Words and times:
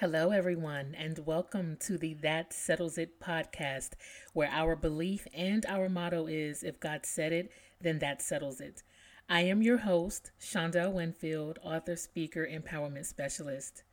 Hello, 0.00 0.30
everyone, 0.30 0.94
and 0.94 1.20
welcome 1.24 1.78
to 1.80 1.96
the 1.96 2.12
That 2.12 2.52
Settles 2.52 2.98
It 2.98 3.18
podcast, 3.18 3.92
where 4.34 4.50
our 4.52 4.76
belief 4.76 5.26
and 5.32 5.64
our 5.64 5.88
motto 5.88 6.26
is 6.26 6.62
if 6.62 6.78
God 6.78 7.06
said 7.06 7.32
it, 7.32 7.50
then 7.80 7.98
that 8.00 8.20
settles 8.20 8.60
it. 8.60 8.82
I 9.26 9.40
am 9.44 9.62
your 9.62 9.78
host, 9.78 10.32
Shonda 10.38 10.92
Winfield, 10.92 11.58
author, 11.62 11.96
speaker, 11.96 12.46
empowerment 12.46 13.06
specialist. 13.06 13.84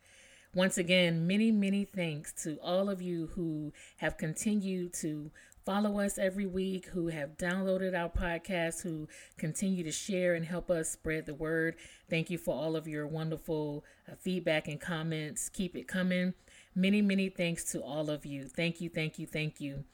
Once 0.55 0.77
again, 0.77 1.25
many, 1.25 1.51
many 1.51 1.83
thanks 1.83 2.31
to 2.31 2.59
all 2.61 2.87
of 2.87 3.01
you 3.01 3.25
who 3.33 3.73
have 3.97 4.17
continued 4.17 4.93
to 4.93 5.31
follow 5.65 5.99
us 5.99 6.19
every 6.19 6.45
week, 6.45 6.85
who 6.87 7.07
have 7.07 7.37
downloaded 7.37 7.97
our 7.97 8.09
podcast, 8.09 8.83
who 8.83 9.07
continue 9.37 9.83
to 9.83 9.91
share 9.91 10.35
and 10.35 10.45
help 10.45 10.69
us 10.69 10.91
spread 10.91 11.25
the 11.25 11.33
word. 11.33 11.75
Thank 12.07 12.29
you 12.29 12.37
for 12.37 12.53
all 12.53 12.75
of 12.75 12.87
your 12.87 13.07
wonderful 13.07 13.83
uh, 14.07 14.11
feedback 14.19 14.67
and 14.67 14.79
comments. 14.79 15.49
Keep 15.49 15.75
it 15.75 15.87
coming. 15.87 16.35
Many, 16.75 17.01
many 17.01 17.29
thanks 17.29 17.63
to 17.71 17.81
all 17.81 18.11
of 18.11 18.23
you. 18.25 18.45
Thank 18.45 18.79
you, 18.79 18.89
thank 18.89 19.17
you, 19.17 19.25
thank 19.25 19.59
you. 19.59 19.85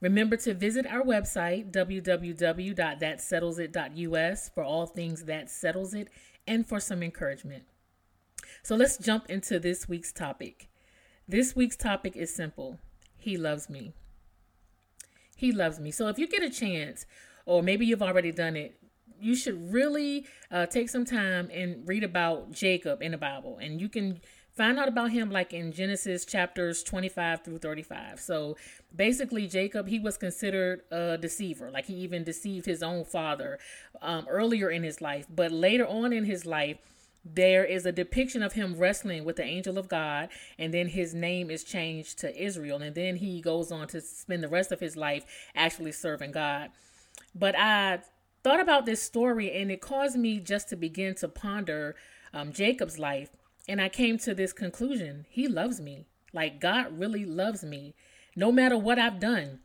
Remember 0.00 0.36
to 0.38 0.54
visit 0.54 0.86
our 0.86 1.02
website, 1.02 1.70
www.thatsettlesit.us, 1.70 4.50
for 4.54 4.64
all 4.64 4.86
things 4.86 5.24
that 5.24 5.50
settles 5.50 5.92
it 5.94 6.08
and 6.46 6.66
for 6.66 6.80
some 6.80 7.02
encouragement. 7.02 7.64
So 8.62 8.76
let's 8.76 8.98
jump 8.98 9.28
into 9.28 9.58
this 9.58 9.88
week's 9.88 10.12
topic. 10.12 10.68
This 11.26 11.54
week's 11.54 11.76
topic 11.76 12.16
is 12.16 12.34
simple 12.34 12.78
He 13.16 13.36
loves 13.36 13.70
me. 13.70 13.92
He 15.36 15.52
loves 15.52 15.80
me. 15.80 15.90
So 15.90 16.08
if 16.08 16.18
you 16.18 16.28
get 16.28 16.42
a 16.42 16.50
chance, 16.50 17.06
or 17.46 17.62
maybe 17.62 17.86
you've 17.86 18.02
already 18.02 18.32
done 18.32 18.56
it, 18.56 18.76
you 19.20 19.34
should 19.34 19.72
really 19.72 20.26
uh, 20.50 20.66
take 20.66 20.88
some 20.88 21.04
time 21.04 21.50
and 21.52 21.86
read 21.86 22.04
about 22.04 22.52
Jacob 22.52 23.02
in 23.02 23.12
the 23.12 23.18
Bible. 23.18 23.58
And 23.60 23.80
you 23.80 23.88
can 23.88 24.20
find 24.52 24.78
out 24.78 24.88
about 24.88 25.10
him 25.10 25.30
like 25.30 25.52
in 25.52 25.72
Genesis 25.72 26.24
chapters 26.24 26.82
25 26.82 27.42
through 27.44 27.58
35. 27.58 28.20
So 28.20 28.56
basically, 28.94 29.46
Jacob, 29.46 29.88
he 29.88 29.98
was 29.98 30.16
considered 30.16 30.82
a 30.90 31.16
deceiver. 31.18 31.70
Like 31.70 31.86
he 31.86 31.94
even 31.94 32.24
deceived 32.24 32.66
his 32.66 32.82
own 32.82 33.04
father 33.04 33.58
um, 34.02 34.26
earlier 34.28 34.70
in 34.70 34.82
his 34.82 35.00
life. 35.00 35.26
But 35.34 35.52
later 35.52 35.86
on 35.86 36.12
in 36.12 36.24
his 36.24 36.44
life, 36.44 36.78
there 37.24 37.64
is 37.64 37.84
a 37.84 37.92
depiction 37.92 38.42
of 38.42 38.54
him 38.54 38.76
wrestling 38.76 39.24
with 39.24 39.36
the 39.36 39.44
angel 39.44 39.78
of 39.78 39.88
God, 39.88 40.30
and 40.58 40.72
then 40.72 40.88
his 40.88 41.14
name 41.14 41.50
is 41.50 41.64
changed 41.64 42.18
to 42.20 42.42
Israel, 42.42 42.80
and 42.80 42.94
then 42.94 43.16
he 43.16 43.40
goes 43.40 43.70
on 43.70 43.88
to 43.88 44.00
spend 44.00 44.42
the 44.42 44.48
rest 44.48 44.72
of 44.72 44.80
his 44.80 44.96
life 44.96 45.24
actually 45.54 45.92
serving 45.92 46.32
God. 46.32 46.70
But 47.34 47.56
I 47.58 48.00
thought 48.42 48.60
about 48.60 48.86
this 48.86 49.02
story, 49.02 49.52
and 49.52 49.70
it 49.70 49.80
caused 49.82 50.16
me 50.16 50.40
just 50.40 50.68
to 50.70 50.76
begin 50.76 51.14
to 51.16 51.28
ponder 51.28 51.94
um, 52.32 52.52
Jacob's 52.52 52.98
life, 52.98 53.30
and 53.68 53.80
I 53.80 53.90
came 53.90 54.16
to 54.18 54.34
this 54.34 54.54
conclusion: 54.54 55.26
He 55.28 55.46
loves 55.46 55.80
me. 55.80 56.06
Like 56.32 56.60
God 56.60 56.98
really 56.98 57.24
loves 57.26 57.62
me, 57.62 57.94
no 58.34 58.50
matter 58.50 58.78
what 58.78 58.98
I've 58.98 59.20
done. 59.20 59.60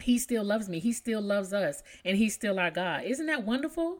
He 0.00 0.18
still 0.18 0.42
loves 0.42 0.68
me. 0.68 0.78
He 0.80 0.92
still 0.92 1.20
loves 1.20 1.52
us, 1.52 1.82
and 2.04 2.16
He's 2.16 2.34
still 2.34 2.58
our 2.58 2.70
God. 2.70 3.04
Isn't 3.04 3.26
that 3.26 3.44
wonderful? 3.44 3.98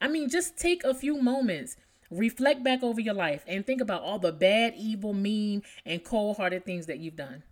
I 0.00 0.08
mean, 0.08 0.30
just 0.30 0.56
take 0.56 0.82
a 0.82 0.94
few 0.94 1.20
moments 1.20 1.76
Reflect 2.12 2.62
back 2.62 2.82
over 2.82 3.00
your 3.00 3.14
life 3.14 3.42
and 3.46 3.66
think 3.66 3.80
about 3.80 4.02
all 4.02 4.18
the 4.18 4.32
bad, 4.32 4.74
evil, 4.76 5.14
mean, 5.14 5.62
and 5.86 6.04
cold 6.04 6.36
hearted 6.36 6.66
things 6.66 6.84
that 6.84 6.98
you've 6.98 7.16
done. 7.16 7.42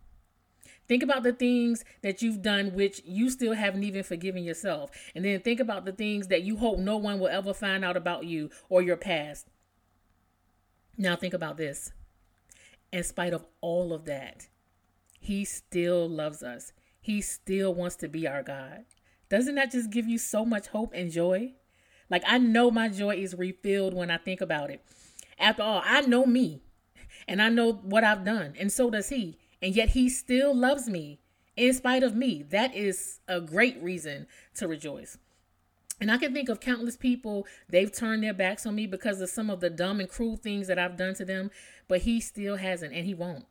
Think 0.86 1.02
about 1.02 1.22
the 1.22 1.32
things 1.32 1.82
that 2.02 2.20
you've 2.20 2.42
done 2.42 2.74
which 2.74 3.00
you 3.06 3.30
still 3.30 3.54
haven't 3.54 3.84
even 3.84 4.02
forgiven 4.02 4.44
yourself. 4.44 4.90
And 5.14 5.24
then 5.24 5.40
think 5.40 5.60
about 5.60 5.86
the 5.86 5.92
things 5.92 6.28
that 6.28 6.42
you 6.42 6.58
hope 6.58 6.78
no 6.78 6.98
one 6.98 7.18
will 7.18 7.28
ever 7.28 7.54
find 7.54 7.86
out 7.86 7.96
about 7.96 8.26
you 8.26 8.50
or 8.68 8.82
your 8.82 8.98
past. 8.98 9.46
Now, 10.98 11.16
think 11.16 11.32
about 11.32 11.56
this. 11.56 11.92
In 12.92 13.02
spite 13.02 13.32
of 13.32 13.46
all 13.62 13.94
of 13.94 14.04
that, 14.04 14.48
He 15.18 15.46
still 15.46 16.06
loves 16.06 16.42
us, 16.42 16.74
He 17.00 17.22
still 17.22 17.72
wants 17.72 17.96
to 17.96 18.08
be 18.08 18.28
our 18.28 18.42
God. 18.42 18.84
Doesn't 19.30 19.54
that 19.54 19.72
just 19.72 19.90
give 19.90 20.06
you 20.06 20.18
so 20.18 20.44
much 20.44 20.66
hope 20.66 20.92
and 20.92 21.10
joy? 21.10 21.54
Like 22.10 22.24
I 22.26 22.38
know 22.38 22.70
my 22.70 22.88
joy 22.88 23.16
is 23.16 23.34
refilled 23.34 23.94
when 23.94 24.10
I 24.10 24.18
think 24.18 24.40
about 24.40 24.70
it. 24.70 24.84
After 25.38 25.62
all, 25.62 25.82
I 25.84 26.02
know 26.02 26.26
me 26.26 26.60
and 27.26 27.40
I 27.40 27.48
know 27.48 27.72
what 27.72 28.04
I've 28.04 28.24
done, 28.24 28.54
and 28.58 28.70
so 28.72 28.90
does 28.90 29.08
he. 29.08 29.38
And 29.62 29.74
yet 29.74 29.90
he 29.90 30.08
still 30.08 30.54
loves 30.54 30.88
me 30.88 31.20
in 31.56 31.72
spite 31.72 32.02
of 32.02 32.16
me. 32.16 32.42
That 32.42 32.74
is 32.74 33.20
a 33.28 33.40
great 33.40 33.80
reason 33.82 34.26
to 34.56 34.66
rejoice. 34.66 35.16
And 36.00 36.10
I 36.10 36.16
can 36.16 36.32
think 36.32 36.48
of 36.48 36.60
countless 36.60 36.96
people, 36.96 37.46
they've 37.68 37.92
turned 37.92 38.24
their 38.24 38.32
backs 38.32 38.64
on 38.64 38.74
me 38.74 38.86
because 38.86 39.20
of 39.20 39.28
some 39.28 39.50
of 39.50 39.60
the 39.60 39.68
dumb 39.68 40.00
and 40.00 40.08
cruel 40.08 40.36
things 40.36 40.66
that 40.66 40.78
I've 40.78 40.96
done 40.96 41.14
to 41.16 41.26
them, 41.26 41.50
but 41.88 42.02
he 42.02 42.20
still 42.20 42.56
hasn't, 42.56 42.94
and 42.94 43.04
he 43.04 43.12
won't. 43.12 43.44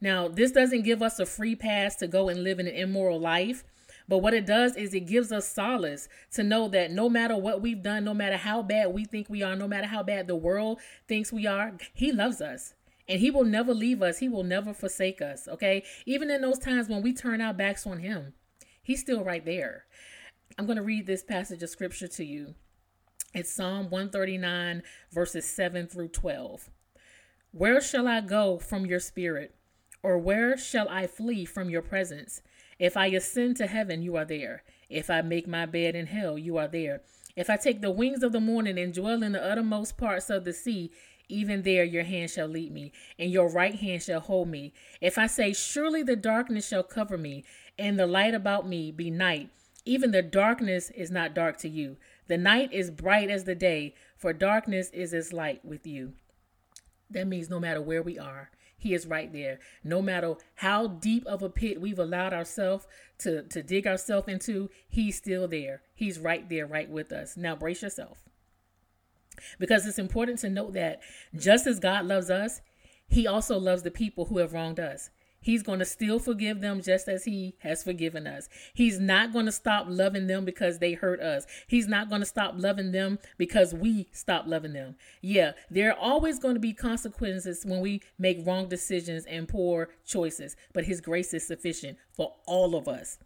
Now, 0.00 0.28
this 0.28 0.52
doesn't 0.52 0.82
give 0.82 1.02
us 1.02 1.18
a 1.18 1.26
free 1.26 1.56
pass 1.56 1.96
to 1.96 2.06
go 2.06 2.28
and 2.28 2.44
live 2.44 2.60
an 2.60 2.68
immoral 2.68 3.18
life 3.18 3.64
but 4.08 4.18
what 4.18 4.32
it 4.32 4.46
does 4.46 4.74
is 4.74 4.94
it 4.94 5.06
gives 5.06 5.30
us 5.30 5.46
solace 5.46 6.08
to 6.32 6.42
know 6.42 6.66
that 6.68 6.90
no 6.90 7.10
matter 7.10 7.36
what 7.36 7.60
we've 7.60 7.82
done, 7.82 8.04
no 8.04 8.14
matter 8.14 8.38
how 8.38 8.62
bad 8.62 8.94
we 8.94 9.04
think 9.04 9.28
we 9.28 9.42
are, 9.42 9.54
no 9.54 9.68
matter 9.68 9.86
how 9.86 10.02
bad 10.02 10.26
the 10.26 10.34
world 10.34 10.80
thinks 11.06 11.30
we 11.30 11.46
are, 11.46 11.74
He 11.92 12.10
loves 12.10 12.40
us. 12.40 12.74
And 13.06 13.20
He 13.20 13.30
will 13.30 13.44
never 13.44 13.74
leave 13.74 14.02
us, 14.02 14.18
He 14.18 14.28
will 14.28 14.44
never 14.44 14.72
forsake 14.72 15.20
us. 15.20 15.46
Okay. 15.46 15.84
Even 16.06 16.30
in 16.30 16.40
those 16.40 16.58
times 16.58 16.88
when 16.88 17.02
we 17.02 17.12
turn 17.12 17.42
our 17.42 17.52
backs 17.54 17.86
on 17.86 17.98
Him, 17.98 18.32
He's 18.82 19.00
still 19.00 19.22
right 19.22 19.44
there. 19.44 19.84
I'm 20.56 20.64
going 20.64 20.76
to 20.76 20.82
read 20.82 21.06
this 21.06 21.22
passage 21.22 21.62
of 21.62 21.68
scripture 21.68 22.08
to 22.08 22.24
you. 22.24 22.54
It's 23.34 23.52
Psalm 23.52 23.90
139, 23.90 24.82
verses 25.12 25.44
7 25.44 25.86
through 25.86 26.08
12. 26.08 26.70
Where 27.52 27.80
shall 27.82 28.08
I 28.08 28.22
go 28.22 28.58
from 28.58 28.86
your 28.86 29.00
spirit? 29.00 29.54
Or 30.02 30.16
where 30.16 30.56
shall 30.56 30.88
I 30.88 31.06
flee 31.06 31.44
from 31.44 31.68
your 31.68 31.82
presence? 31.82 32.40
If 32.78 32.96
I 32.96 33.06
ascend 33.06 33.56
to 33.56 33.66
heaven, 33.66 34.02
you 34.02 34.16
are 34.16 34.24
there. 34.24 34.62
If 34.88 35.10
I 35.10 35.22
make 35.22 35.46
my 35.48 35.66
bed 35.66 35.94
in 35.94 36.06
hell, 36.06 36.38
you 36.38 36.56
are 36.58 36.68
there. 36.68 37.02
If 37.36 37.50
I 37.50 37.56
take 37.56 37.80
the 37.80 37.90
wings 37.90 38.22
of 38.22 38.32
the 38.32 38.40
morning 38.40 38.78
and 38.78 38.92
dwell 38.92 39.22
in 39.22 39.32
the 39.32 39.44
uttermost 39.44 39.96
parts 39.96 40.30
of 40.30 40.44
the 40.44 40.52
sea, 40.52 40.90
even 41.28 41.62
there 41.62 41.84
your 41.84 42.04
hand 42.04 42.30
shall 42.30 42.48
lead 42.48 42.72
me, 42.72 42.92
and 43.18 43.30
your 43.30 43.48
right 43.48 43.74
hand 43.74 44.02
shall 44.02 44.20
hold 44.20 44.48
me. 44.48 44.72
If 45.00 45.18
I 45.18 45.26
say, 45.26 45.52
Surely 45.52 46.02
the 46.02 46.16
darkness 46.16 46.66
shall 46.66 46.82
cover 46.82 47.18
me, 47.18 47.44
and 47.78 47.98
the 47.98 48.06
light 48.06 48.34
about 48.34 48.66
me 48.66 48.90
be 48.90 49.10
night, 49.10 49.50
even 49.84 50.10
the 50.10 50.22
darkness 50.22 50.90
is 50.90 51.10
not 51.10 51.34
dark 51.34 51.58
to 51.58 51.68
you. 51.68 51.96
The 52.28 52.38
night 52.38 52.72
is 52.72 52.90
bright 52.90 53.30
as 53.30 53.44
the 53.44 53.54
day, 53.54 53.94
for 54.16 54.32
darkness 54.32 54.90
is 54.90 55.12
as 55.12 55.32
light 55.32 55.64
with 55.64 55.86
you. 55.86 56.12
That 57.10 57.26
means 57.26 57.48
no 57.48 57.60
matter 57.60 57.80
where 57.80 58.02
we 58.02 58.18
are, 58.18 58.50
he 58.78 58.94
is 58.94 59.06
right 59.06 59.32
there. 59.32 59.58
No 59.82 60.00
matter 60.00 60.34
how 60.54 60.86
deep 60.86 61.26
of 61.26 61.42
a 61.42 61.50
pit 61.50 61.80
we've 61.80 61.98
allowed 61.98 62.32
ourselves 62.32 62.86
to, 63.18 63.42
to 63.42 63.62
dig 63.62 63.86
ourselves 63.86 64.28
into, 64.28 64.70
He's 64.88 65.16
still 65.16 65.48
there. 65.48 65.82
He's 65.94 66.20
right 66.20 66.48
there, 66.48 66.64
right 66.64 66.88
with 66.88 67.10
us. 67.10 67.36
Now 67.36 67.56
brace 67.56 67.82
yourself. 67.82 68.22
Because 69.58 69.84
it's 69.84 69.98
important 69.98 70.38
to 70.40 70.50
note 70.50 70.74
that 70.74 71.00
just 71.34 71.66
as 71.66 71.80
God 71.80 72.06
loves 72.06 72.30
us, 72.30 72.60
He 73.08 73.26
also 73.26 73.58
loves 73.58 73.82
the 73.82 73.90
people 73.90 74.26
who 74.26 74.38
have 74.38 74.52
wronged 74.52 74.78
us. 74.78 75.10
He's 75.40 75.62
going 75.62 75.78
to 75.78 75.84
still 75.84 76.18
forgive 76.18 76.60
them 76.60 76.82
just 76.82 77.08
as 77.08 77.24
He 77.24 77.54
has 77.60 77.82
forgiven 77.82 78.26
us. 78.26 78.48
He's 78.74 78.98
not 78.98 79.32
going 79.32 79.46
to 79.46 79.52
stop 79.52 79.86
loving 79.88 80.26
them 80.26 80.44
because 80.44 80.78
they 80.78 80.92
hurt 80.92 81.20
us. 81.20 81.46
He's 81.66 81.88
not 81.88 82.08
going 82.08 82.20
to 82.20 82.26
stop 82.26 82.54
loving 82.56 82.92
them 82.92 83.18
because 83.36 83.72
we 83.72 84.08
stop 84.12 84.46
loving 84.46 84.72
them. 84.72 84.96
Yeah, 85.20 85.52
there 85.70 85.90
are 85.90 85.98
always 85.98 86.38
going 86.38 86.54
to 86.54 86.60
be 86.60 86.72
consequences 86.72 87.64
when 87.64 87.80
we 87.80 88.02
make 88.18 88.46
wrong 88.46 88.68
decisions 88.68 89.24
and 89.26 89.48
poor 89.48 89.90
choices, 90.04 90.56
but 90.72 90.84
His 90.84 91.00
grace 91.00 91.32
is 91.32 91.46
sufficient 91.46 91.98
for 92.12 92.34
all 92.46 92.74
of 92.74 92.88
us. 92.88 93.18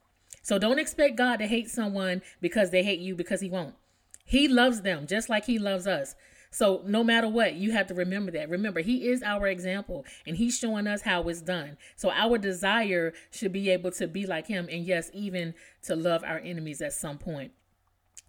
So 0.42 0.58
don't 0.58 0.78
expect 0.78 1.16
God 1.16 1.36
to 1.36 1.46
hate 1.46 1.70
someone 1.70 2.20
because 2.40 2.70
they 2.70 2.82
hate 2.82 3.00
you 3.00 3.14
because 3.14 3.40
He 3.40 3.48
won't. 3.48 3.74
He 4.24 4.48
loves 4.48 4.82
them 4.82 5.06
just 5.06 5.28
like 5.28 5.46
He 5.46 5.58
loves 5.58 5.86
us. 5.86 6.14
So 6.52 6.82
no 6.86 7.02
matter 7.02 7.28
what, 7.28 7.54
you 7.54 7.72
have 7.72 7.86
to 7.88 7.94
remember 7.94 8.30
that. 8.32 8.50
Remember, 8.50 8.80
he 8.80 9.08
is 9.08 9.22
our 9.22 9.48
example 9.48 10.04
and 10.26 10.36
he's 10.36 10.56
showing 10.56 10.86
us 10.86 11.02
how 11.02 11.22
it's 11.28 11.40
done. 11.40 11.78
So 11.96 12.10
our 12.10 12.36
desire 12.38 13.14
should 13.30 13.52
be 13.52 13.70
able 13.70 13.90
to 13.92 14.06
be 14.06 14.26
like 14.26 14.46
him 14.46 14.68
and 14.70 14.84
yes, 14.84 15.10
even 15.14 15.54
to 15.84 15.96
love 15.96 16.22
our 16.22 16.38
enemies 16.38 16.82
at 16.82 16.92
some 16.92 17.18
point. 17.18 17.52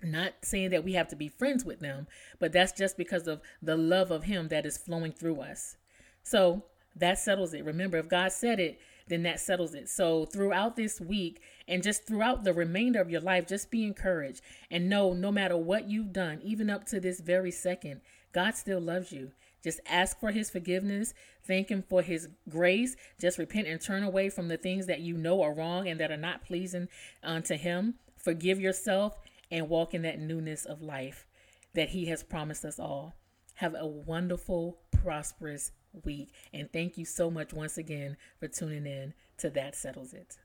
Not 0.02 0.34
saying 0.42 0.72
that 0.72 0.86
we 0.86 0.94
have 0.94 1.10
to 1.10 1.16
be 1.16 1.28
friends 1.28 1.66
with 1.66 1.82
them, 1.82 2.08
but 2.40 2.54
that's 2.54 2.72
just 2.72 2.98
because 2.98 3.28
of 3.28 3.42
the 3.62 3.78
love 3.78 4.10
of 4.10 4.24
him 4.24 4.48
that 4.48 4.66
is 4.66 4.78
flowing 4.78 5.12
through 5.12 5.42
us. 5.42 5.76
So 6.24 6.64
that 6.96 7.20
settles 7.20 7.54
it. 7.54 7.66
Remember, 7.66 7.98
if 7.98 8.08
God 8.08 8.32
said 8.32 8.60
it, 8.60 8.80
then 9.08 9.24
that 9.24 9.40
settles 9.40 9.74
it. 9.74 9.90
So 9.90 10.26
throughout 10.26 10.76
this 10.76 11.00
week 11.02 11.42
and 11.68 11.84
just 11.84 12.08
throughout 12.08 12.44
the 12.44 12.54
remainder 12.54 13.02
of 13.02 13.10
your 13.10 13.22
life, 13.22 13.48
just 13.48 13.72
be 13.72 13.84
encouraged 13.84 14.42
and 14.72 14.90
know 14.90 15.14
no 15.14 15.32
matter 15.32 15.58
what 15.58 15.90
you've 15.90 16.14
done, 16.14 16.40
even 16.44 16.70
up 16.70 16.86
to 16.88 17.00
this 17.00 17.20
very 17.20 17.52
second, 17.52 18.02
God 18.32 18.56
still 18.56 18.80
loves 18.80 19.12
you. 19.12 19.32
Just 19.64 19.80
ask 19.88 20.20
for 20.20 20.32
his 20.32 20.50
forgiveness. 20.50 21.14
Thank 21.46 21.70
him 21.70 21.84
for 21.88 22.02
his 22.02 22.28
grace. 22.50 22.96
Just 23.20 23.38
repent 23.38 23.68
and 23.68 23.80
turn 23.80 24.04
away 24.04 24.30
from 24.30 24.50
the 24.50 24.58
things 24.58 24.88
that 24.88 25.00
you 25.00 25.16
know 25.16 25.42
are 25.42 25.54
wrong 25.54 25.88
and 25.88 26.00
that 26.00 26.12
are 26.12 26.18
not 26.18 26.46
pleasing 26.46 26.90
uh, 27.24 27.28
unto 27.28 27.56
him. 27.56 27.96
Forgive 28.18 28.60
yourself 28.60 29.18
and 29.50 29.70
walk 29.70 29.94
in 29.94 30.02
that 30.02 30.20
newness 30.20 30.66
of 30.66 30.82
life 30.82 31.26
that 31.74 31.90
he 31.90 32.06
has 32.06 32.24
promised 32.24 32.66
us 32.66 32.80
all. 32.80 33.16
Have 33.56 33.76
a 33.76 33.88
wonderful, 33.88 34.80
prosperous 34.92 35.72
week. 36.04 36.34
And 36.54 36.72
thank 36.72 36.98
you 36.98 37.06
so 37.06 37.30
much 37.30 37.54
once 37.54 37.78
again 37.78 38.18
for 38.40 38.48
tuning 38.48 38.86
in 38.86 39.14
to 39.38 39.50
That 39.50 39.76
Settles 39.76 40.14
It. 40.14 40.38